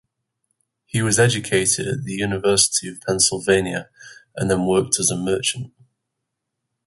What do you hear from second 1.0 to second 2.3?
was educated at the